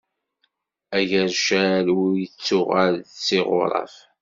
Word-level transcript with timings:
Agercal 0.97 1.85
ur 2.01 2.11
ittuɣal 2.25 2.95
s 3.25 3.27
iɣuṛaf. 3.39 3.95